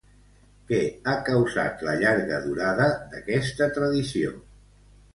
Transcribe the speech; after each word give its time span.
Què 0.71 0.79
ha 1.05 1.13
causat 1.27 1.85
la 1.89 1.95
llarga 2.05 2.41
durada 2.49 2.91
d'aquesta 3.15 3.73
tradició? 3.81 4.39